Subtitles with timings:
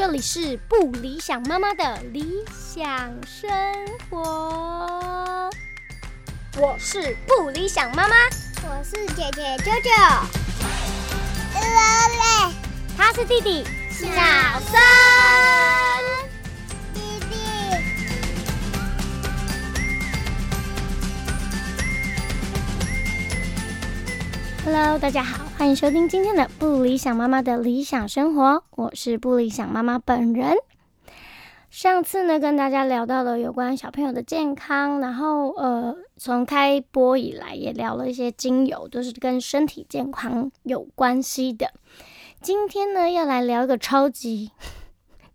[0.00, 3.50] 这里是不理想妈妈的理想生
[4.08, 5.50] 活。
[6.56, 8.14] 我是不理想妈妈，
[8.62, 9.90] 我是姐姐舅舅，
[12.96, 14.06] 他是弟弟小
[14.70, 14.80] 森。
[16.94, 17.36] 弟弟。
[24.64, 30.56] Hello，大家好，欢迎收听今天的不理想妈妈的理想生活，我是不理想妈妈本人。
[31.68, 41.70] 上次呢，跟大家聊到了有关小朋友的健康，然后呃，从开播以来也聊了一些精油，都是跟身体健康有关系的。
[42.40, 44.52] 今天呢，要来聊一个超级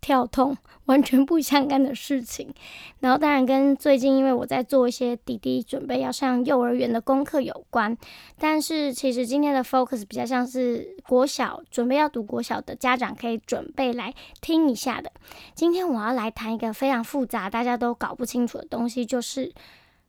[0.00, 0.56] 跳痛、
[0.86, 2.52] 完全不相干的事情。
[3.00, 7.96] 然后当然跟最近因为我在做一些弟弟准备要上幼儿园的功课有关，
[8.38, 15.12] 但是其实今天的 focus 比较像是国小准备要读国小的家长可以准备来听一下的。
[15.54, 19.52] 今天我要来谈一个非常复杂、大家都搞不清楚的东西，就是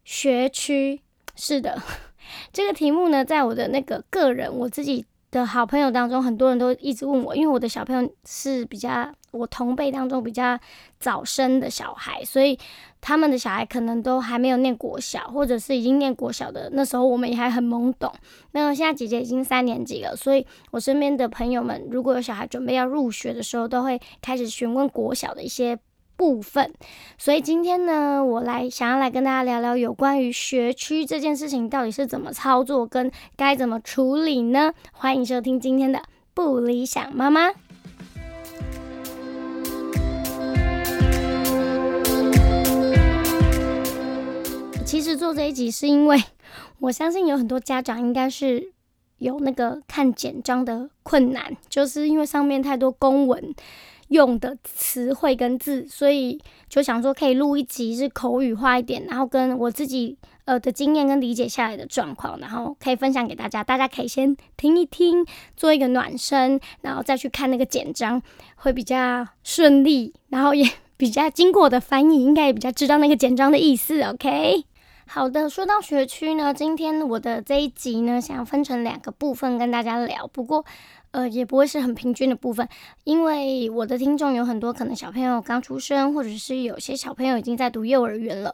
[0.03, 1.01] 学区。
[1.39, 1.79] 是的，
[2.51, 10.57] 这个题目呢，在我的那个个人我自己的好朋友当中，很多人都一直问我，因为我的小朋友是比较我同辈当中比较
[10.99, 12.57] 早生的小孩，所以
[13.01, 18.11] 他们的小孩可能都还没有念国小，或者是已经念国小的，那时候我们也还很懵懂。
[18.51, 25.77] 那现在姐姐已经三年级了，所以我身边的朋友们如果有小孩准备要入学的时候，都会开始询问国小的一些
[26.17, 26.73] 部分。
[27.17, 34.73] 所以今天呢，我来想要来跟大家聊聊有关于学区这件事情到底是怎么操作，跟该怎么处理呢？
[34.91, 36.01] 欢迎收听今天的
[36.33, 37.51] 不理想妈妈。
[44.83, 46.17] 其实做这一集是因为
[46.79, 48.71] 我相信有很多家长应该是
[49.17, 53.53] 有那个看简章的困难，就是因为上面太多公文
[54.09, 65.25] 用的词汇跟字，所以就想说可以录一集是口语化一点，然后跟我自己呃的经验跟理解下来的状况，然后可以分享给大家，大家可以先听一听，
[65.55, 68.21] 做一个暖身，然后再去看那个简章，
[68.55, 70.65] 会比较顺利，然后也
[70.97, 74.63] 比较经过我的翻译，应该也比较知道那个简章的意思，OK。
[75.09, 80.27] 好的，说到学区呢，今天我的这一集呢，想要分成两个部分跟大家聊。
[80.27, 80.65] 不过，
[81.11, 82.67] 呃，也不会是很平均的部分，
[83.03, 88.53] 因为我的听众有很多可能小朋友刚出生，或者是有些小朋友已经在读幼儿园了。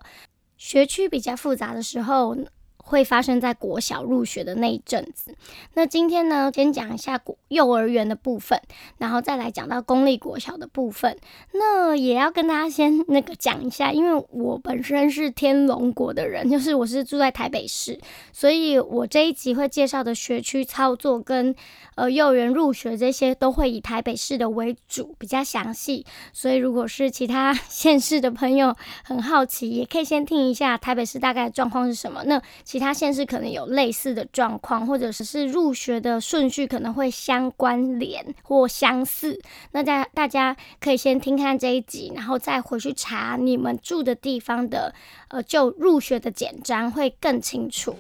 [0.58, 2.38] 学区比较复杂的时候，
[2.86, 5.36] 会发生在国小入学的那一阵子。
[5.74, 8.62] 那今天呢，先讲一下国幼儿园的部分，
[8.98, 11.18] 然后再来讲到公立国小的部分。
[11.54, 18.00] 那也要跟大家先那个讲一下，因为我本身是天龙国的人，就是我是住在台北市，
[18.32, 21.56] 所以我这一集会介绍的学区操作跟
[21.96, 26.06] 呃幼儿园入学这些都会以台北市的为主，比较详细。
[26.34, 32.24] 所以如果是其他 县市的朋友很好奇，也可以先听一下台北市大概状况是什么。
[32.26, 32.42] 那
[32.74, 39.40] 其他县市可能有类似的状况，或者只是入学的顺序可能会相关联或相似。
[39.74, 44.92] 那大大家可以先听看这一集，然后再回去查你们住的地方的
[45.28, 47.96] 呃就入学的简章，会更清楚。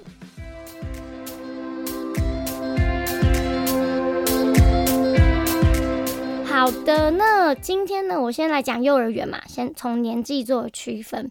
[6.44, 11.29] 好的，那今天呢，我先来讲幼儿园嘛，先从年纪做区分。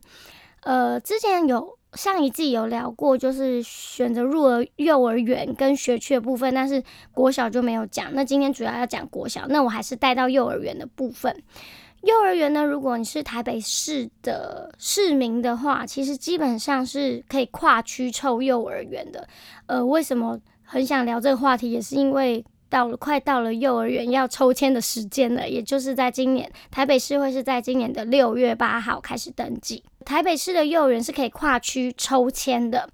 [0.60, 6.82] 呃，之前有上一季有聊过，就是选择入儿幼儿园跟学区的部分，但是
[7.12, 8.12] 国小就没有讲。
[8.14, 11.34] 那今天主要要讲国小，那我还是带到幼儿园的部分。
[12.02, 19.28] 幼儿园呢，如果你是台北市的市民的话，其实基本上是可以跨区凑幼儿园的。
[19.66, 22.44] 呃，为什么很想聊这个话题，也是因为。
[22.72, 29.84] 到了快到了幼儿园要抽签的时间了，也就是在今年台北市会是在今年的六月八号开始登记。
[30.02, 32.88] 台北市的幼儿园是可以跨区抽签的，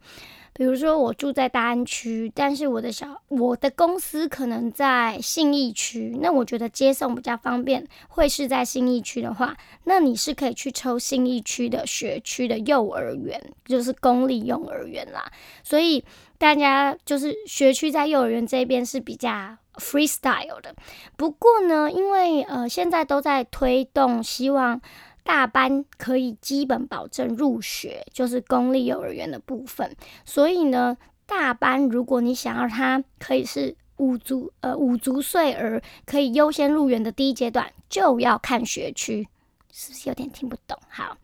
[0.53, 15.31] 比如说我住在大安区，但是我的小我的公司可能在信义区，那我觉得接送比较方便，会是在信义区的话，那你是可以去抽信义区的学区的幼儿园，就是公立幼儿园啦。
[15.63, 16.05] 所以
[16.39, 20.75] 大家就是学区在幼儿园这边是比较 freestyle 的，
[21.17, 24.81] 不过呢，因为呃现在都在推动，希望
[25.29, 29.95] 大班可以基本保证入学，就是公立幼儿园的部分。
[30.25, 30.97] 所以呢，
[31.27, 39.29] 大班如果你想要它可以是五足呃五足岁儿可以优先入园的第一阶段，就要看学区，
[39.71, 40.79] 是不是有点听不懂？
[40.89, 41.19] 好，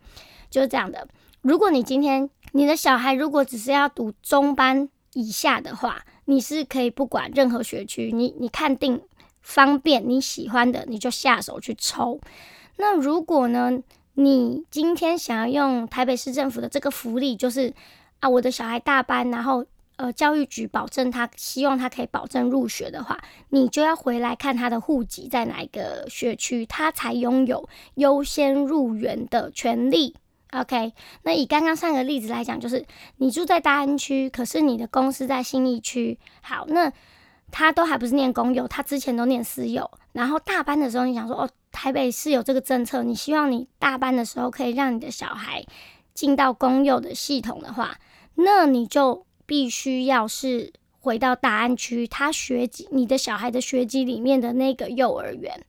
[0.51, 1.09] 就是这样的。
[1.41, 9.01] 如果你今天你的小孩如果只是要读中班以下的话，你是可以不管任何学区，你你看定
[9.41, 12.21] 方便、你喜欢的，你就下手去抽。
[12.77, 13.83] 那如果呢，
[14.15, 17.73] 你今天想要用台北市政府的这个福利，就是
[18.21, 19.65] 啊，我的小孩大班，然后
[19.97, 23.17] 呃，教育局保证他希望他可以保证入学的话，
[23.51, 30.17] 你就要回来看他的户籍在哪一个学区，他才拥有优先入园的权利。
[30.51, 30.93] OK，
[31.23, 32.85] 那以刚刚上个例子来讲，就是
[33.19, 36.19] 你住在大安区，可是你的公司在新义区。
[36.43, 36.93] 好，那
[37.51, 39.91] 他都还不是念公有，他之前都念私有。
[40.13, 45.65] 然后大班的时候，你想说哦，台北是有这个政策，你希望你大班的时候可以让你的小孩
[46.15, 47.99] 进到公有的系统的话，
[48.35, 55.65] 那你就必须要是回到大安区，他学籍你的小孩的学籍里面的那个幼儿园。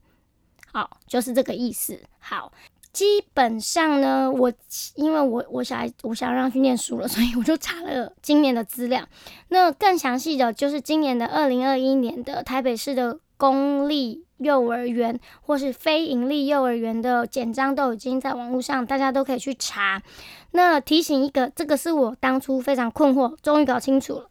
[0.72, 2.00] 好，就是这个意思。
[2.18, 2.52] 好。
[2.96, 4.50] 基本上呢，我
[4.94, 9.06] 因为我我小孩我想让去念书了，所以我就查了今年的资料。
[9.48, 20.02] 那更详细的就是今年的二零二一年的台北市的公立幼儿园或是非营利幼儿园的简章都已经在网络上，大家都可以去查。
[20.52, 24.28] 那提醒一个，这个是我当初非常困惑，终于搞清楚了，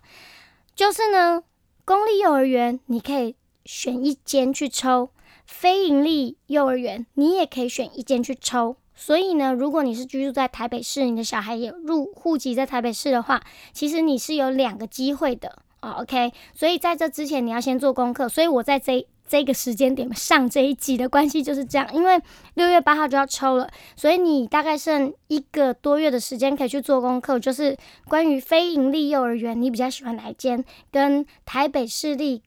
[0.75, 1.43] 就是呢，
[1.85, 5.11] 公立幼儿园你可以选一间去抽。
[5.45, 8.77] 非盈利幼儿园，你也可以选一间去抽。
[8.97, 13.43] 所以呢，如果你是居住在台北市，你的小孩也入户籍在台北市的话，
[13.73, 15.97] 其实你是有两个机会的哦。
[15.99, 18.29] OK，所以在这之前你要先做功课。
[18.29, 22.21] 所以我在这这个时间点上这一集的关系就是这样，因为
[22.53, 27.75] 六月八号就要抽了，所以你大概剩一个多月的时间可以去做功课，就是
[28.07, 30.63] 关于非盈利幼儿园，你比较喜欢哪一间？
[30.89, 32.43] 跟台北市立。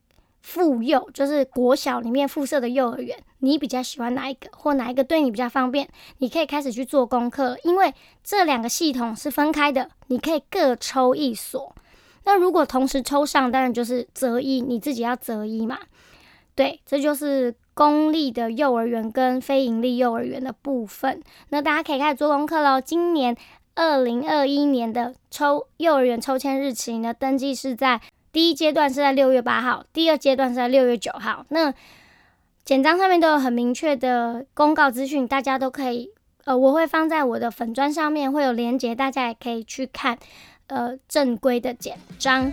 [0.49, 5.87] 妇幼就是国小里面附设的幼儿园，你比较喜欢哪一个，或哪一个对你比较方便？
[6.19, 7.93] 你可以开始去做功课，因为
[8.25, 11.75] 这两个系统是分开的，你可以各抽一所。
[12.25, 15.79] 那如果同时抽上，当然就是择一，你自己要择一嘛。
[16.55, 21.21] 对，这就是公立的幼儿园跟非盈利幼儿园的部分。
[21.51, 22.81] 那大家可以开始做功课喽。
[22.81, 23.37] 今年
[23.75, 28.01] 二零二一年的抽幼儿园抽签日期呢，登记是在。
[28.31, 31.47] 第一阶段是在六月八号，第二阶段是在六月九号。
[31.49, 31.73] 那
[32.65, 36.11] 简章上面都有很明确的公告资讯，大家都可以，
[36.45, 40.19] 呃，我会放在我的粉砖上面，会有连接，大家也可以去看，
[40.67, 42.53] 呃，正规的简章。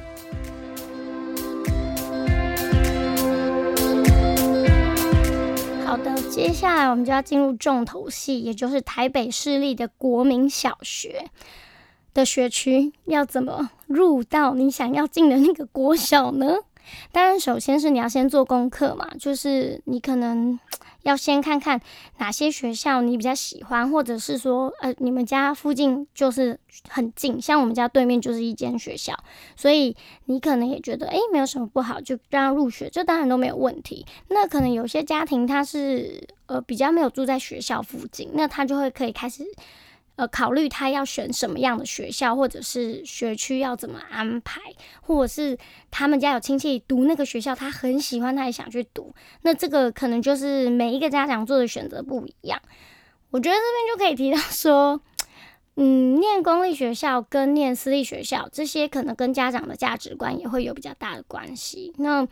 [5.86, 11.30] 好的，接下来我们就要进入重头戏，也就是台北市立的国民小学。
[12.16, 16.56] 的学区要怎么入到你想要进的那个国小呢？
[17.12, 20.60] 当然，首先是你要先做功课嘛，就是你可能
[21.02, 21.82] 要先看看
[22.20, 29.18] 哪些学校你比较喜欢，或者是说，呃，你们家附近就是很近，像我们家对面就是一间学校，
[29.56, 29.96] 所以
[30.26, 34.06] 你可能也觉得，诶，没有什么不好，就让他入学，这当然都没有问题。
[34.30, 39.44] 那可能有些家庭他是呃比较没有住在学校附近，那他就会可以开始。
[40.18, 44.62] 呃，考虑他要选什么样的学校，或者是学区要怎么安排，
[45.02, 45.58] 或者是
[45.92, 49.14] 他们家有亲戚读那个学校，他很喜欢，他也想去读。
[49.42, 52.62] 那这个可能就是每一个家长做的选择不一样。
[53.32, 55.02] 我觉得这边就可以提到说，
[55.76, 61.94] 嗯，念公立学校跟念私立学校，这些可能跟家长的价值观也会有比较大的关系。
[61.98, 62.26] 那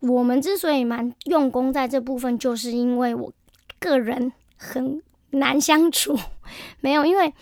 [0.00, 3.30] 我们之所以蛮用功在这部分，就是因为我
[3.78, 5.02] 个人很。
[5.30, 6.18] 难相处，
[6.80, 7.32] 没有，因为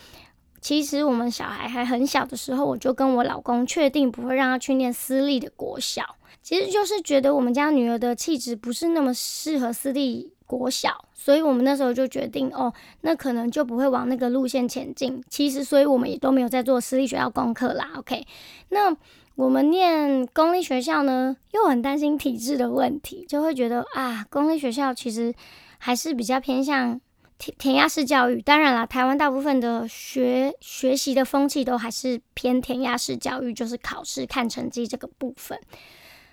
[0.60, 15.22] 其实我们小孩还很小的时候，我就跟我老公确定不会让他去念私立的国小，其实就是觉得我们家女儿的气质不是那么适合私立国小，所以我们那时候就决定，哦，那可能就不会往那个路线前进。
[15.28, 17.90] 其实，所以我们也都没有在做私立学校功课啦。
[17.98, 18.26] OK，
[18.70, 18.96] 那
[19.36, 25.32] 我们念公立学校呢，又很担心体制的问题，就会觉得啊，公立学校其实
[25.78, 27.00] 还是比较偏向。
[27.38, 35.58] 填填鸭式教育，当然了，台湾大部分的学学习的风气都还是偏填鸭式教育，就是考试看成绩这个部分。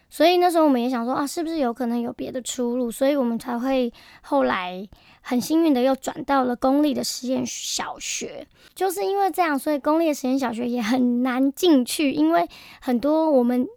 [0.09, 2.91] 所以那时候我们也想说啊，是不是有可能有别的出路？
[2.91, 3.91] 所以我们才会
[4.21, 4.87] 后来
[5.21, 8.45] 很幸运的又转到了公立的实验小学。
[8.75, 12.47] 就是因为这样，所以公立的实验小学也很难进去，因为
[12.79, 13.67] 很多我们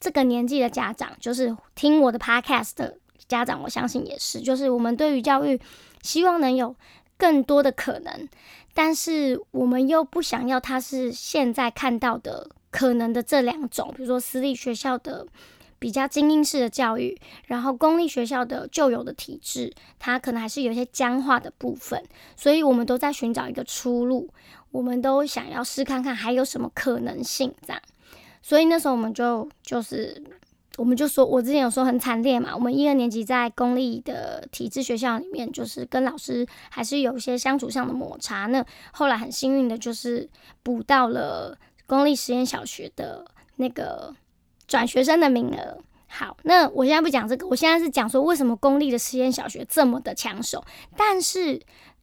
[0.00, 5.60] 这个年纪的家长，就是听我的 podcast 的家长，我相信也是，就是我们对于教育。
[6.02, 6.76] 希望能有
[7.16, 8.28] 更多的可能，
[8.74, 15.26] 但是我们又不想要它是现在看到的可能的这两种，比如说私立学校的
[15.78, 22.04] 比较精英式的教育，然后公立学校的旧有的体制，它可能还是有一些僵化的部分，
[22.36, 24.28] 所以我们都在寻找一个出路，
[24.72, 27.80] 我们都想要试看看还有什么可能性这样，
[28.42, 30.22] 所以那时候我们就就是
[30.76, 32.50] 我们就说，我之前有说很惨烈嘛。
[32.54, 38.46] 我们一二年级在公立的体制学校里面，就是跟老师还是有一些相处上的摩擦。
[38.46, 40.28] 那后来很幸运的，就是
[40.62, 43.24] 补到了公立实验小学的
[43.56, 44.14] 那个
[44.66, 45.78] 转学生的名额。
[46.08, 50.64] 好，那我现在不讲这个，我现在是讲说为什么公立的实验小学这么的抢手。
[50.96, 51.60] 但是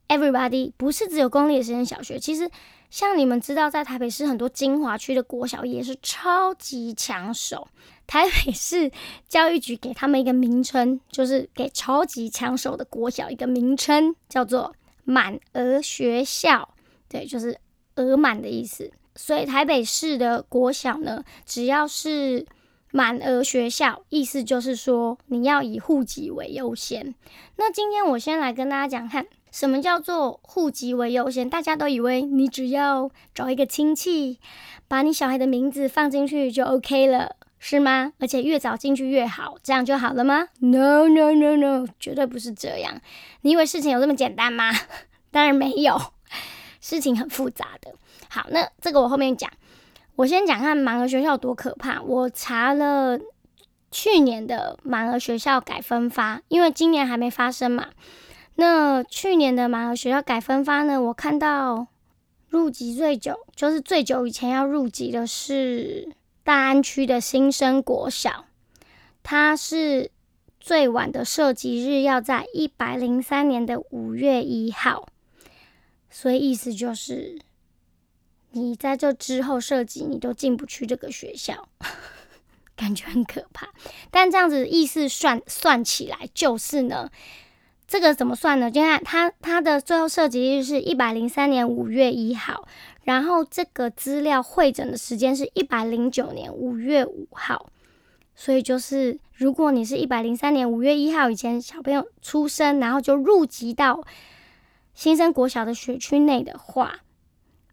[0.08, 2.50] everybody 不是只有公立的实验小学，其实
[2.92, 7.68] 像你们知道，在台北市很多精华区的国小也是超级抢手。
[8.06, 8.92] 台北市
[9.30, 16.76] 教育局给他们一个名称，就是给超级抢手的国小一个名称，叫做满额学校。
[17.08, 17.58] 对，就是
[17.96, 18.92] 额满的意思。
[19.16, 22.46] 所以台北市的国小呢，只要是
[22.92, 27.16] 满额学校，意思就是说你要以户籍为优先。
[27.56, 31.50] 那今天我先来跟大家讲看，什么叫做户籍为优先？
[31.50, 34.40] 大家都以为你只要找一个亲戚，
[34.88, 37.36] 把你小孩的名字放进去就 OK 了。
[37.64, 38.14] 是吗？
[38.18, 43.00] 而且越早进去越好，这样就好了吗？No No No No，绝对不是这样。
[43.42, 44.72] 你以为事情有这么简单吗？
[45.30, 46.02] 当然没有，
[46.82, 47.94] 事情很复杂的。
[48.30, 49.48] 好，那这个我后面讲。
[50.16, 52.02] 我先讲看满额学校多可怕。
[52.02, 53.20] 我查了
[53.92, 57.90] 去年的满额学校改分发，因为今年还没发生嘛。
[58.56, 61.02] 那去年的满额学校改分发呢？
[61.02, 61.88] 我看到
[62.50, 66.16] 入籍最久，就是最久以前要入籍的是。
[66.44, 68.46] 大安区的新生国小，
[69.22, 70.10] 它是
[70.60, 75.08] 最晚的设籍日要在一百零三年的五月一号，
[76.10, 77.40] 所以意思就是，
[78.50, 81.70] 你在这之后设籍，你都进不去这个学校，
[82.76, 83.70] 感觉很可怕。
[84.10, 87.12] 但这样子意思算算起来，就是呢，
[87.92, 88.72] 这个怎么算呢？
[88.72, 92.66] 就看它它的最后设籍日是一百零三年五月一号。
[93.04, 97.70] 然后这个资料会诊的时间是一百零九年五月五号，
[98.34, 104.02] 所以就是如果你是一百零三年五月一号以前小朋友出生，然后就入籍到
[104.94, 107.00] 新生国小的学区内的话，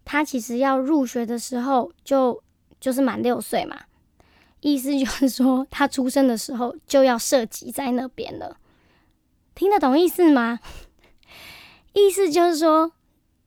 [0.04, 2.42] 他其实要入学的时候就
[2.80, 3.82] 就是满六岁嘛，
[4.62, 8.56] 意思就是说他出生的时候就要涉及在那边了，
[9.58, 10.60] 听得懂意思吗？
[11.92, 12.92] 意思就是说。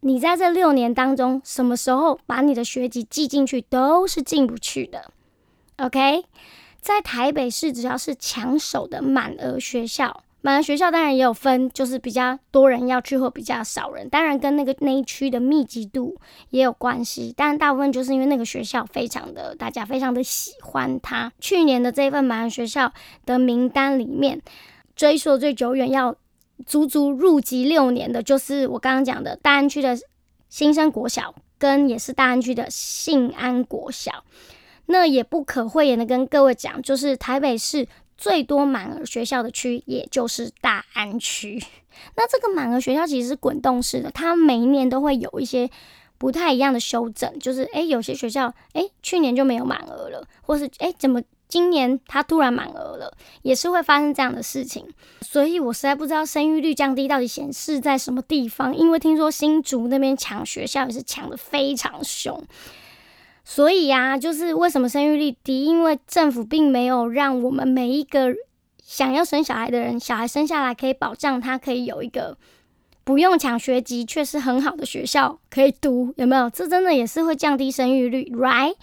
[0.03, 5.11] 你在这六年当中，什么时候把你的学籍寄进去都是进不去的。
[5.77, 6.25] OK，
[6.79, 16.17] 在台北市只要是抢手的满额学校，满额学校当然也有分，就是比较多人要去或比较少人，当然跟那个那一区的密集度
[16.49, 17.31] 也有关系。
[17.37, 21.31] 但大部分就是因为那个学校非常的大家非常的喜欢它。
[21.39, 22.91] 去年的这份满额学校
[23.27, 24.41] 的名单里面，
[25.01, 26.15] 追溯最久远要。
[26.63, 29.97] 足足入籍六年的，就是我刚刚讲的大安区的
[30.47, 34.23] 新生国小，跟也是大安区的信安国小。
[34.85, 41.59] 那也不可讳言的跟各位讲，就是台北市最多满额学校的区，也就是大安区。
[42.15, 45.67] 那这个满额学校其实是滚动式的，它每一年都会有一些
[46.19, 51.19] 不太一样的修正，就是诶，有些学校诶，去年就没有满额了，或是诶，怎么？
[51.51, 54.87] 今年他突然满额了，也是会发生这样的事情，
[55.19, 58.73] 所以我实在不知道生育率降低到底显示在什么地方。
[58.73, 62.41] 因为听说新竹那边抢学校也是抢的非常凶，
[63.43, 65.65] 所以呀，就是为什么生育率低？
[65.65, 68.33] 因为政府并没有让我们每一个
[68.81, 72.37] 想要生小孩的人，小孩生下来可以保障他可以有一个
[73.03, 76.49] 不用抢学籍却是很好的学校可以读，有没有？
[76.49, 78.75] 这真的也是会降低生育率，right？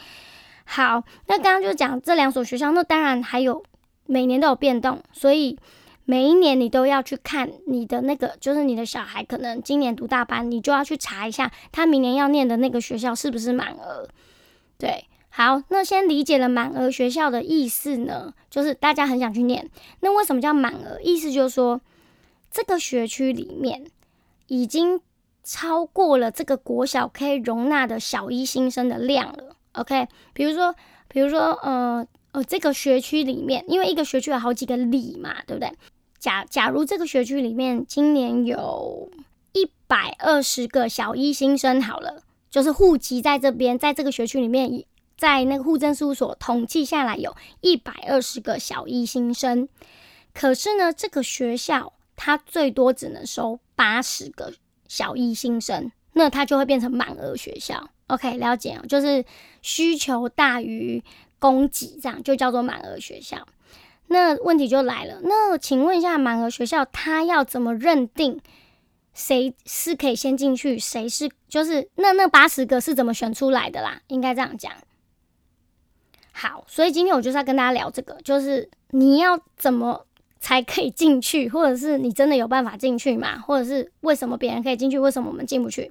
[0.70, 3.64] 好，那刚刚就讲这两所学校，那当然还有
[4.04, 5.58] 每年都有变动，所以
[6.04, 14.06] 每一年你都要去看你的那个，就是你的小孩可能今年读大班，你就要去查一下他明年要念的那个学校是不是满额。
[14.76, 19.70] 对，好，那先理解了满额学校的意思呢，就是大家很想去念，
[20.00, 21.00] 那为什么叫满额？
[21.02, 21.80] 意思就是说
[22.50, 23.86] 这个学区里面
[24.48, 25.00] 已经
[25.42, 29.56] 超过了这个国小可以容纳的小一新生的量了。
[29.72, 30.74] OK，比如说，
[31.08, 35.72] 比如说，呃，呃，这个学区里面，因为一个学区有好几个里嘛，对不对？
[36.18, 39.08] 假假如这个学区里面今年有
[39.52, 44.84] 一百二十个小一新生，好了，就是户籍在这边，在这个学区里面，
[45.16, 49.68] 在那个户政事务所统计下来有一百二十个小一新生，
[50.34, 54.52] 可是呢，这个学校它最多只能收八十个
[54.88, 57.90] 小一新生，那它就会变成满额学校。
[58.08, 59.24] OK，了解，就是
[59.62, 61.02] 需求大于
[61.38, 63.46] 供给，这样就叫做满额学校。
[64.08, 68.40] 那问题就来了，那请问一下，满额学校它要怎么认定
[69.12, 74.00] 谁是可以先进去，谁是就是那那八十个是怎么选出来的啦？
[74.06, 74.72] 应该这样讲。
[76.32, 80.06] 好，所以今天我就是要跟大家聊这个，就是你要怎么
[80.40, 83.38] 才可以进去，或者是你真的有办法进去吗？
[83.40, 85.90] 或者是为什么别人可以进去，为什么我们进不去？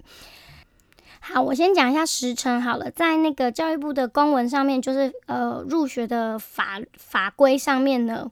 [1.30, 8.32] 好，我先讲一下时程好了，在那个教育部的公文上面，就是呃入学的法法规上面呢，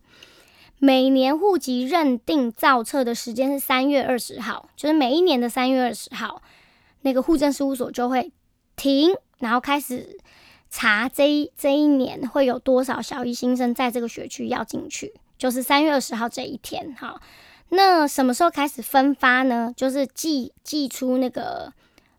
[0.80, 6.42] 每年户籍认定造册的时间是三月二十号，就是每一年的三月二十号，
[7.02, 8.32] 那个户政事务所就会
[8.78, 10.18] 停，然后开始
[10.70, 17.20] 查这这一年会有多少小一新生在这个学区要进去，就是三月二十号这一天哈。
[17.70, 19.74] 那什么时候开始分发呢？
[19.76, 21.74] 就是寄寄出那个。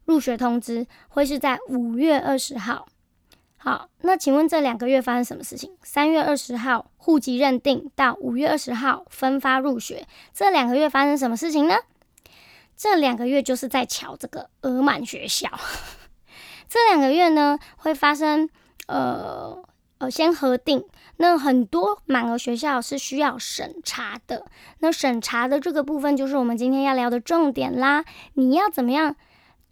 [0.07, 2.87] 入学通知会是在五月二十号。
[3.59, 5.73] 好，那请问这两个月发生什么事情？
[5.83, 11.75] 三月二十号户籍认定到五月二十号分发入学，这两个月发生什么事情呢？
[12.77, 15.51] 这两个月就是在瞧这个额满学校。
[16.69, 18.49] 这两个月呢会发生
[18.87, 19.61] 呃
[19.99, 20.85] 呃先核定，
[21.17, 24.47] 那很多满额学校是需要审查的。
[24.79, 28.05] 那审查的这个部分就是我们今天要聊的重点啦。
[28.35, 29.17] 你要怎么样？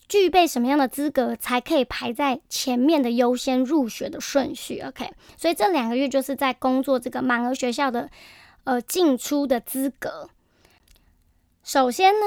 [0.09, 8.11] 具备什么样的资格才可以排在前面的优先入学的顺序？OK，所以这两个月就是在工作这个满额学校的
[8.65, 10.29] 呃进出的资格。
[11.63, 12.27] 首先呢，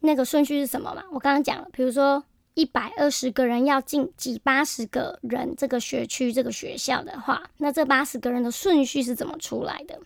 [0.00, 1.04] 那个顺序是什么嘛？
[1.12, 10.00] 我刚刚讲了，比如说一百二十个人要进几八十个人这个学区这个学校的话，那这八十个人的顺序是怎么出来的？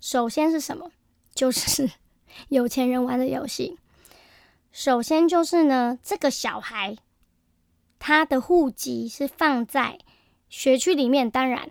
[0.00, 0.90] 首先是什么？
[1.34, 1.90] 就是
[2.48, 3.78] 有钱人玩的游戏。
[4.76, 6.98] 首先就是呢，这个小孩
[7.98, 9.98] 他的户籍是放在
[10.50, 11.70] 学区里面，当然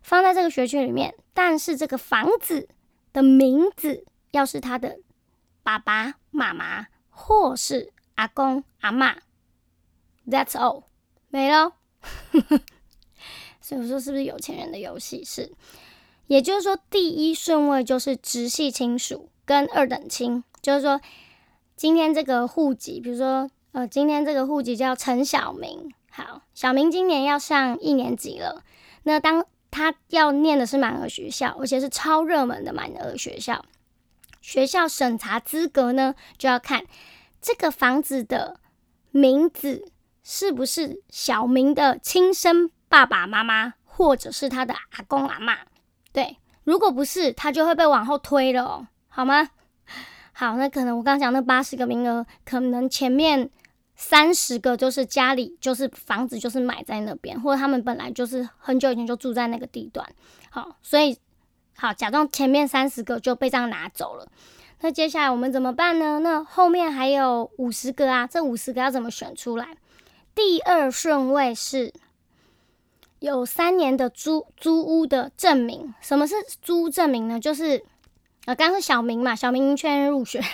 [0.00, 2.70] 放在这个学区里面，但是这个房子
[3.12, 5.00] 的名字要是他的
[5.62, 9.16] 爸爸妈妈或是阿公阿妈
[10.26, 10.84] ，That's all，
[11.28, 11.74] 没了。
[13.60, 15.22] 所以我说是不是有钱人的游戏？
[15.22, 15.52] 是，
[16.26, 20.98] 也就是说第一顺位就是直系亲属跟二等亲，就是说。
[21.76, 25.92] 今天这个户籍，比如说，呃，今天这个户籍叫陈小明。
[26.10, 28.62] 好，小明今年要上一年级了。
[29.02, 33.62] 那当他要念的是满额学校，而且是超热门的满额学校，
[34.40, 36.86] 学校审查资格呢，就要看
[37.42, 38.58] 这个房子的
[39.10, 39.92] 名字
[40.24, 45.58] 是不是小明的亲生爸爸妈妈，或者是他的阿公阿妈。
[46.10, 49.50] 对，如果不是，他就会被往后推了哦，好吗？
[50.38, 53.48] 好，那可能我刚刚讲那八十个名额，可能前面
[53.94, 60.06] 三十个就是家里就是房子就是买在那边，或者他们本来就是很久以前就住在那个地段。
[60.50, 61.16] 好，所以
[61.74, 64.28] 好假装前面三十个就被这样拿走了。
[64.82, 66.18] 那接下来我们怎么办呢？
[66.18, 69.78] 那后面还有五十个啊，这五十个要怎么选出来？
[70.34, 71.94] 第二顺位是
[73.20, 75.94] 有三年的租租屋的证明。
[76.02, 77.40] 什么是租证明呢？
[77.40, 77.82] 就是
[78.46, 80.46] 啊，刚刚是小明嘛，小明确认入学了，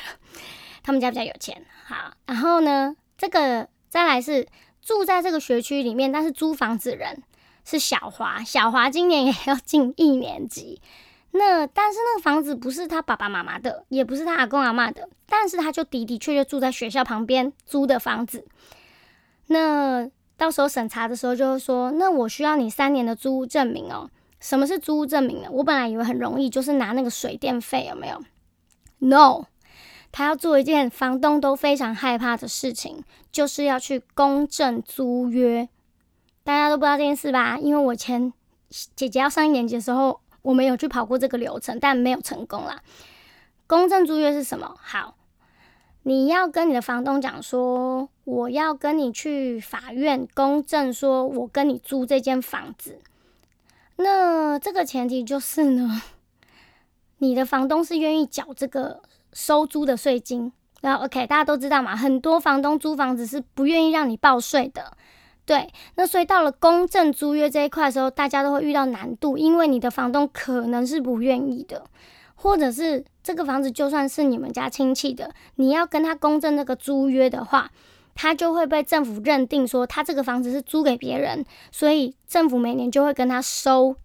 [0.83, 1.64] 他们家比较有钱。
[1.85, 4.48] 好，然后呢，这个再来是
[4.81, 7.22] 住在这个学区里面，但是租房子人
[7.64, 10.81] 是小华，小华今年也要进一年级。
[11.33, 18.46] 那但是那个房子不是他爸爸妈妈的，也不是他阿公阿妈的，但是他就的的确确住在学校旁边租的房子。
[19.48, 24.11] 那到时候审查的时候就会说，那我需要你三年的租屋证明哦。
[24.42, 25.48] 什么是租屋证明呢？
[25.52, 28.20] 我本来以为很容易，就是拿那个水电费，有没有
[28.98, 29.44] ？No，
[30.11, 35.68] 他要做一件房东都非常害怕的事情，就是要去公证租约。
[36.42, 37.57] 大家都不知道这件事吧？
[37.57, 38.33] 因为我前
[38.96, 42.83] 姐姐要上一年级的时候，我们有去跑过这个流程，但没有成功啦。
[43.68, 44.74] 公证租约是什么？
[44.83, 45.14] 好，
[46.02, 52.98] 你要跟你的房东讲说，我要跟你去法院公证，说我跟你租这间房子。
[54.03, 56.03] 那这个前提就是呢，
[57.19, 60.53] 你的房东是愿意缴这个收租的税金。
[60.81, 64.97] 然后 OK，大家都知道嘛，很多房东租房子是不愿意让你报税的。
[65.47, 71.85] 对，那所以到了公证租约这一块的时候，大家都会遇到难度，因为你的房东可能是不愿意的，
[72.35, 77.71] 或者是这个房子就算是你们家亲戚的，你要跟他公证那个租约的话。
[78.14, 83.96] 他就会被政府认定说，他这个房子是租给别人，所以政府每年就会跟他收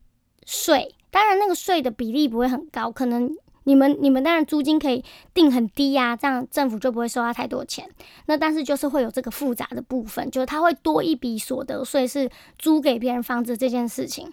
[0.45, 0.95] 税。
[1.09, 3.29] 当然，那个税的比例不会很高，可能
[3.63, 7.89] 你们你们当然租金可以定很低呀，这样政府就不会收他太多钱。
[8.27, 14.31] 那但是就是会有这个复杂的部分，就是他会多一笔所得税是租给别人房子这件事情。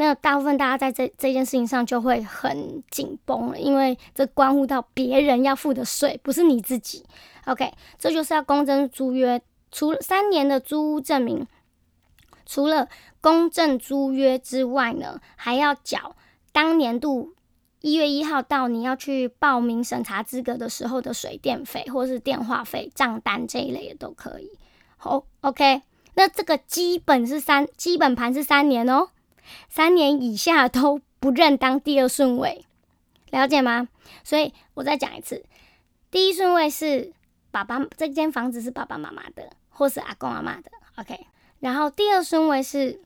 [0.00, 7.04] 那大部分大家在这这件事情上就会很紧绷了，因为这关乎到别人要付的税，不是你自己。
[7.46, 11.44] OK，这就是要公证租约，除三年的租屋证明，
[12.46, 12.88] 除了
[13.20, 16.14] 公证租约之外呢，还要缴
[16.52, 17.34] 当年度
[17.80, 24.52] 一月一号到你要去报名审查资格的时候的水电费或是电话费账单这一类的都可以。
[24.96, 25.82] 好，OK，
[26.14, 29.08] 那这个基本是三基本盘是三年哦，
[29.68, 32.64] 三年以下都不认当第二顺位，
[33.30, 33.88] 了解吗？
[34.24, 35.44] 所以我再讲一次，
[36.10, 37.12] 第一顺位是
[37.50, 41.26] 爸爸这间房子是爸爸妈妈的或是阿公阿妈的，OK。
[41.60, 43.00] 然后第二顺位是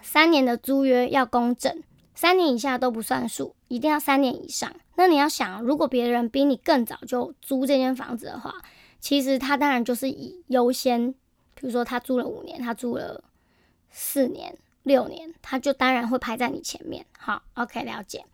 [0.00, 1.82] 三年的租约要公证，
[2.14, 4.72] 三年以下都不算数，一定要三年以上。
[4.96, 8.54] 那你要想，如果别人比你更早就租这间房子的话，
[9.00, 11.12] 其实他当然就是以优先，
[11.54, 13.24] 比如说他租了五年，他租了
[13.90, 17.04] 四年、六年，他就当然会排在你前面。
[17.18, 18.24] 好，OK，了解。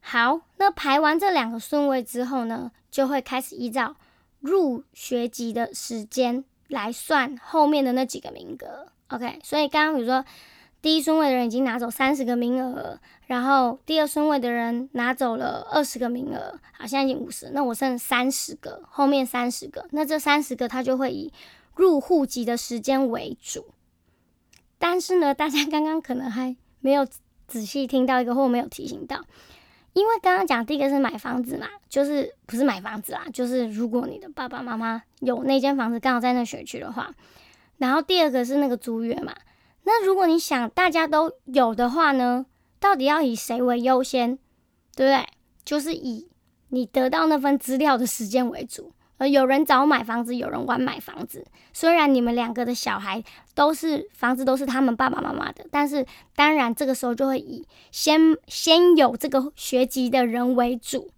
[0.00, 3.96] 好，那排完这两个顺位之后呢，就会开始依照
[4.40, 6.44] 入学籍的时间。
[6.68, 9.38] 来算后面的那几个名额，OK。
[9.44, 10.24] 所以刚刚比如说
[10.80, 21.30] 第一顺位的人已经拿走三十个名额，然后第二顺位的人拿走了二十个名额，好，现在已经五十，那我剩三十个，后面三十个，那这三十个他就会以
[21.74, 23.66] 入户籍的时间为主。
[24.84, 27.06] 但是呢，大家刚刚可能还没有
[27.46, 29.24] 仔细听到一个，或没有提醒到。
[29.92, 37.14] 因为刚刚讲第一个是买房子嘛，就是不是买房子啦，就是如果你的爸爸妈妈有那间房子刚好在那学区的话，
[37.78, 39.32] 然后第二个是那个租约嘛。
[39.84, 42.44] 那如果你想大家都有的话呢，
[42.80, 44.36] 到底要以谁为优先，
[44.96, 45.24] 对不对？
[45.64, 46.28] 就是以
[46.70, 48.92] 你得到那份资料的时间为主。
[49.18, 51.44] 呃有人早买房子，有人晚买房子。
[51.72, 53.22] 虽然你们两个的小孩
[53.54, 61.10] 都是房子都是他们爸爸妈妈的，但是当然这个时候就会以先先有这个学籍的人为主。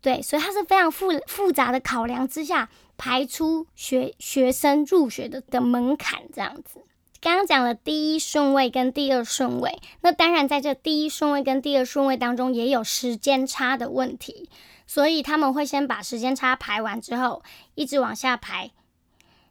[0.00, 6.80] 对，所以它是非常复复杂的考量之下排出学学生入学的的门槛这样子。
[7.20, 14.50] 刚刚讲了第一顺位跟第二顺位，那当然在这第一顺位跟第二顺位当中也有时间差的问题。
[14.86, 17.42] 所以他们会先把时间差排完之后，
[17.74, 18.70] 一直往下排，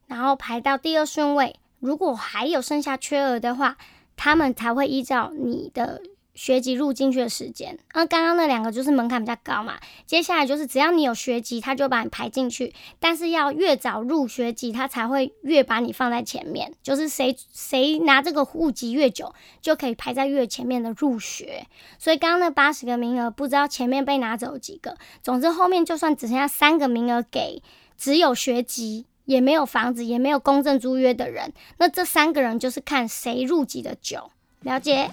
[0.07, 1.55] 然后排到第二顺位。
[1.79, 3.77] 如果还有剩下缺额的话，
[4.15, 6.01] 他们才会依照你的。
[6.35, 9.79] 学籍入进去的时间，那刚刚那两个就是门槛比较高嘛。
[10.05, 12.73] 接下来就是只要你有学籍，他就把你排进去。
[12.99, 16.73] 但是要越早入学籍，他才会越把你放在前面。
[16.81, 21.67] 就是谁谁拿这个户籍越久，就可以排在越前面的入学。
[21.99, 24.97] 所以刚刚那八十个名额，不知道前面被拿走几个。
[25.21, 27.61] 总之后面就算只剩下三个名额给
[27.95, 34.31] 只有学籍，也没有房子，也没有公证租约的人，那这三个人就是看谁入籍的久。
[34.61, 35.11] 了解。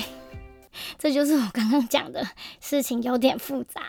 [0.98, 2.26] 这就是我刚刚讲的
[2.60, 3.82] 事情有点复杂。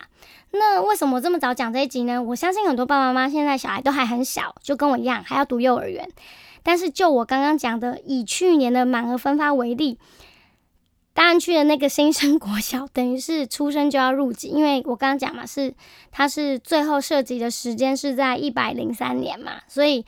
[0.51, 2.21] 那为什么这么早讲这一集呢？
[2.21, 6.09] 我相信很多爸爸妈妈现在小孩都还很小，就跟我一样还要读幼儿园。
[6.63, 9.99] 但是就我刚刚讲的，以去年的满额分发为例，
[11.13, 15.73] 大安区的那个新生国小，等于是出生就要入籍，因为我刚刚讲嘛，是
[16.11, 20.05] 他是最后涉及的时间是在一百零三年嘛，所以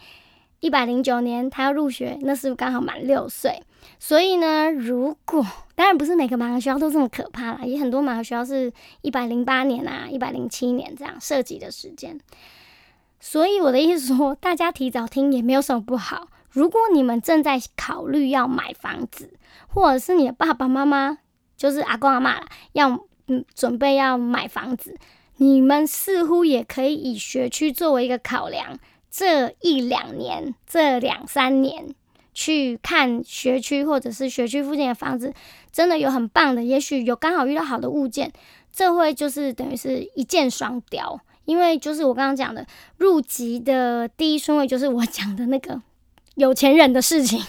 [0.60, 3.62] 一百零九年他要入学，那是不是刚好满六岁？
[4.00, 5.46] 所以呢，如果
[5.76, 8.72] 当然不是每个满额学校都这么可怕啦，也很多满额学校是
[9.02, 12.20] 一百零八年啊、一百零七年这样设计的时间。
[13.20, 16.28] 所以我的意思说，大家提早听也没有什么不好。
[16.50, 19.34] 如果你们正在考虑要买房子，
[19.68, 21.18] 或者是你的爸爸妈妈
[21.56, 22.42] 就是阿公阿妈
[22.74, 24.98] 要嗯准备要买房子，
[25.38, 28.80] 你们似乎也可以以学区作为一个考量，
[29.12, 31.94] 这一两年、这两三年。
[32.40, 35.34] 去看学区或者是学区附近的房子，
[35.72, 38.32] 真的有很棒的，也许有刚好遇到好的物件，
[38.72, 41.20] 这会就是等于是一箭双雕。
[41.46, 45.82] 因为就是我刚刚讲的入籍的第一顺位，就是我讲的那个
[46.36, 47.42] 有钱人的事情。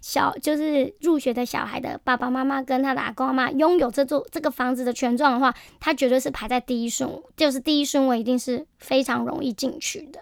[0.00, 10.18] 小就是入学的小孩的爸爸妈妈跟他的阿公阿妈拥有这座这个房子的权状的话，他绝对是排在第一顺，就是第一顺位一定是非常容易进去的。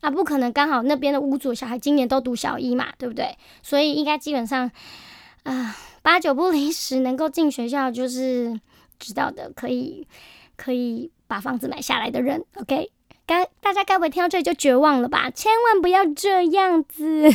[0.00, 3.36] 啊，不可能刚好那边的屋主小孩今年都读小一嘛，对不对？
[3.62, 4.70] 所以应该基本上，
[5.42, 8.60] 啊，八九不离十能够进学校就是
[8.98, 10.06] 知道的，可以
[10.56, 12.44] 可以把房子买下来的人。
[12.54, 12.90] OK，
[13.26, 15.30] 该大家该不会听到这里就绝望了吧？
[15.30, 17.28] 千万不要这样子。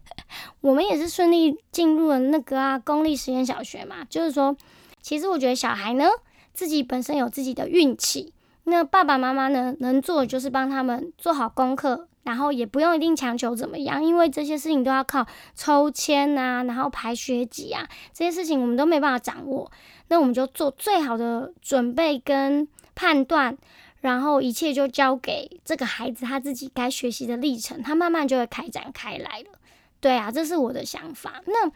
[0.60, 4.56] 我们也是顺利进入了那个啊公立实验小学嘛，就是说，
[5.00, 6.08] 其实我觉得小孩呢
[6.52, 8.32] 自己本身有自己的运气。
[8.64, 9.74] 那爸爸妈妈呢？
[9.80, 19.70] 能做的就是帮他们做好功课，然后也不用一定强求怎么样，因为这些事情都要靠抽签啊，然后排学籍啊，这些事情我们都没办法掌握。
[20.08, 23.58] 那我们就做最好的准备跟判断，
[24.00, 29.58] 然后一切就交给这个孩子他自己该学习的历程，他慢慢就会开展开来了。
[30.00, 31.42] 对啊，这是我的想法。
[31.46, 31.68] 那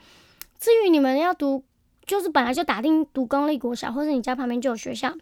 [0.59, 1.65] 至于你们要读，
[2.07, 5.13] 就是本来就打定读公立国小，或者你家旁边就有学校。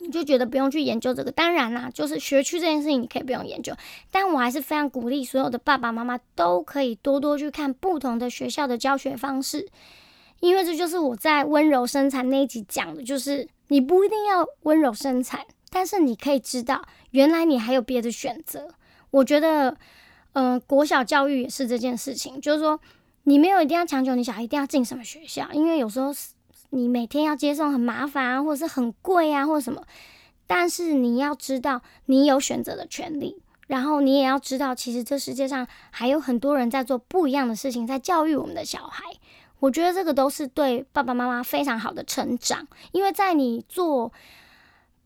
[0.00, 3.74] 你就觉得不用去研究这个，当然啦，就是学区这件事情你可以不用研究，
[4.12, 9.68] 但我还是非常鼓励所有的爸爸妈妈都可以多多去看不同的学校的教学方式，
[10.40, 18.68] 因为这就是我在温柔生产那一集讲的，就是你不一定要温柔生产，但是你可以知道原来你还有别的选择。
[19.10, 19.76] 我觉得，
[20.32, 22.78] 呃，国小教育也是这件事情，就是说
[23.24, 26.14] 你没有一定要强求你小孩一定要进什么学校，因为有时候。
[26.70, 29.82] 你每天要接送很麻烦啊，或者是很贵啊，或者什么。
[30.46, 33.42] 但是你要知道，你有选择的权利。
[33.66, 39.04] 然后你也要知道，其实这世界上还有很多人在做不一样的事情，在教育我们的小孩。
[39.60, 42.66] 我觉得这个都是对爸爸妈妈非常好的成长。
[42.92, 44.10] 因为在你做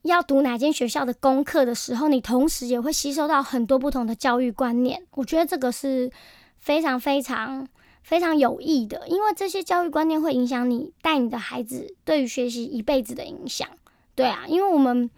[0.03, 5.03] 要读哪间学校的功课的时候，你同时也会吸收到很多不同的教育观念。
[5.13, 6.11] 我觉得这个是
[6.59, 7.67] 非常非常。
[8.03, 13.69] 非常有益的，因为这些教育观念会影响你带你的孩子对于学习一辈子的影响。
[14.15, 15.11] 对啊，因为我们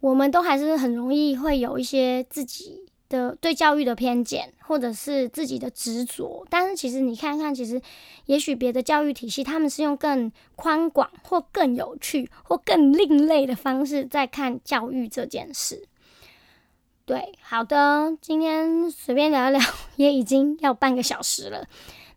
[0.00, 6.44] 我们都还是很容易会有一些自己的对教育的偏见，或者是自己的执着。
[6.50, 7.80] 但是其实你看看，其实
[8.26, 15.86] 也许别的教育体系，他们是用更宽广或更有趣或更另类的方式在看教育这件事。
[17.06, 19.60] 对，好的，今天随便聊一聊，
[19.96, 21.68] 也已经要半个小时了。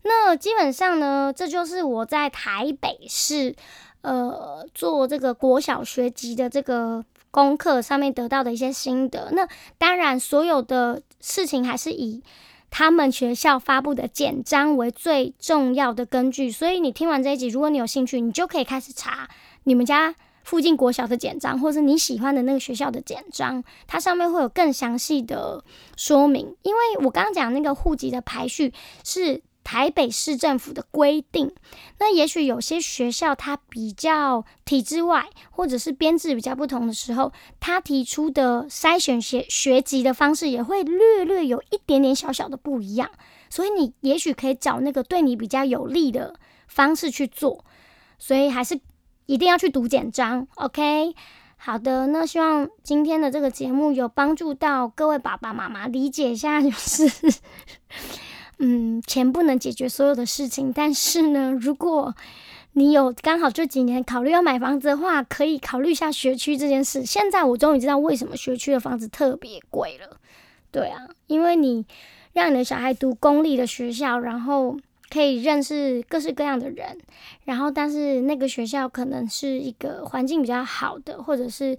[0.08, 3.56] 那基本上呢，这就是我在台北市，
[4.02, 9.30] 呃，做这个国小学籍的这个功课上面得到的一些心得。
[9.34, 12.24] 那当然，所有的事情还是以
[12.70, 16.50] 他们学校发布的简章为最重要的根据。
[16.50, 19.28] 所以你听完这一集，如果你有兴趣，你就可以开始查
[19.64, 25.64] 你们家附近国小的简章，或是你喜欢的那个学校的简章，它上面会有更详细的
[25.98, 26.56] 说明。
[26.62, 29.42] 因为我刚刚讲那个户籍的排序是。
[29.70, 31.54] 台北市政府的规定，
[32.00, 43.12] 那也许有些学校它比较体制外，或者是编制比较不同的时候，他提出的筛选学学籍的方式也会略略有一点点小小的不一样。
[43.50, 47.66] 所以你也许可以找那个对你比较有利的方式去做。
[48.18, 48.80] 所以还是
[49.26, 51.14] 一定要去读简章，OK？
[51.58, 57.12] 好的，那希望今天的这个节目有帮助到各位爸爸妈妈理解一下，就是。
[58.60, 62.16] 嗯，钱不能解决所有的事情，但是呢，如果
[62.74, 67.06] 你有刚好这几年考虑要买房子的话，可以考虑一下学区这件事。
[67.06, 70.18] 现在我终于知道为什么学区的房子特别贵了。
[70.72, 71.86] 对啊，因为你
[72.34, 74.76] 让你的小孩读公立的学校，然后
[75.10, 76.98] 可以认识各式各样的人，
[77.46, 81.78] 然后但是那个学校可能是一个环境比较好的，或者是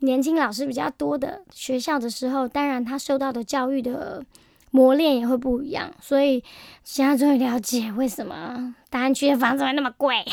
[0.00, 4.22] 年轻老师比较多的学校的时候，当然他受到的教育的。
[4.70, 6.44] 磨练也会不一样，所以
[6.84, 10.24] 现在终于了解为什么大安区的房子会那么贵。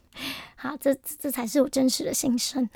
[0.56, 2.68] 好，这这才是我真实的心声。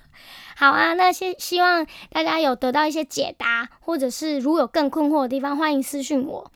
[0.56, 6.50] 好啊，那希希望大家有得到一些解答，或者是如果有更困惑的地方，欢迎私讯我，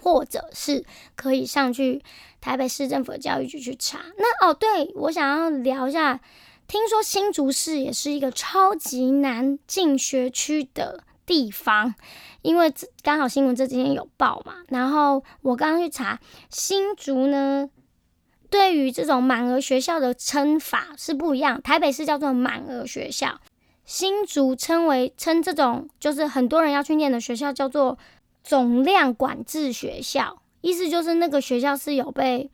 [0.00, 2.02] 或者是可以上去
[2.40, 3.98] 台北市政府教育局去查。
[4.16, 6.18] 那哦，对我想要聊一下，
[6.66, 11.04] 听说新竹市也是一个超级难进学区的。
[11.28, 11.94] 地方，
[12.40, 17.68] 因为刚好新闻这几天有报嘛，然后我刚刚去查新竹呢，
[18.48, 21.60] 对于这种满额学校的称法是不一样。
[21.60, 23.38] 台北市叫做满额学校，
[23.84, 27.98] 新竹称为称这种就是很多人要去念的学校叫做
[28.42, 32.50] 总量管制学校，意思就是那个学校是有被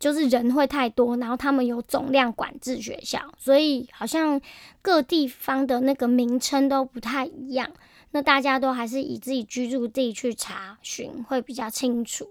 [0.00, 4.40] 就是人会太多，然后他们有总量管制学校，所以好像
[4.82, 7.70] 各地方的那个名称都不太一样。
[8.12, 12.28] 那大家都还是以自己居住地去查询会比较清楚。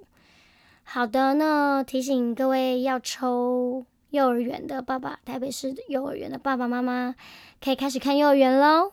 [0.83, 7.15] 好的，那提醒各位要抽幼儿园的爸爸，台北市幼儿园的爸爸妈妈
[7.63, 8.91] 可以开始看幼儿园喽。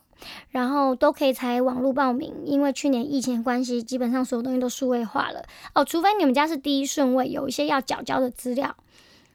[0.51, 5.44] 然后都可以采网络报名，因为去年疫情关系，基本上所有东西都数位化了
[5.75, 5.85] 哦。
[5.85, 8.77] 除非你们家是第一顺位，有一些要缴交的资料，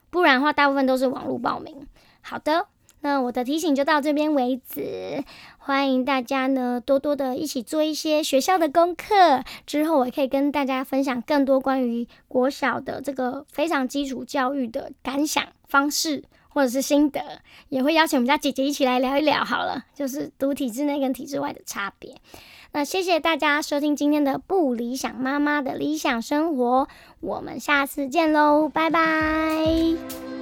[0.09, 1.85] 不然的话，大部分都是网络报名。
[2.21, 2.67] 好的。
[3.03, 5.23] 那我的提醒就到这边为止，
[5.63, 17.21] 欢迎大家呢多多的一起做一些学校的功课，之后我可以跟大家分享更多关于国小的这个非常基础教育的感想方式或者是心得，
[17.69, 19.45] 也会邀请我们家姐姐一起来聊一聊。
[19.45, 22.15] 好了，就是读体制内跟体制外的差别。
[22.74, 26.88] 那谢谢大家收听今天的不理想妈妈的理想生活，
[27.19, 30.40] 我们下次见喽，拜拜。